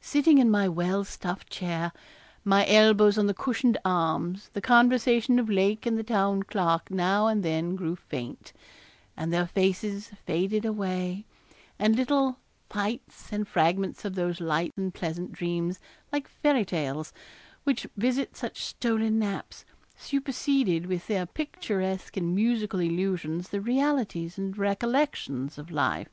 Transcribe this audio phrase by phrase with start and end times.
[0.00, 1.92] Sitting in my well stuffed chair,
[2.46, 7.26] my elbows on the cushioned arms, the conversation of Lake and the Town Clerk now
[7.26, 8.54] and then grew faint,
[9.18, 11.26] and their faces faded away,
[11.78, 12.38] and little
[12.70, 15.78] 'fyttes' and fragments of those light and pleasant dreams,
[16.10, 17.12] like fairy tales,
[17.64, 24.56] which visit such stolen naps, superseded with their picturesque and musical illusions the realities and
[24.56, 26.08] recollections of life.